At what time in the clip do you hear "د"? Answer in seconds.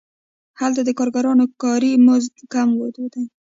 0.85-0.89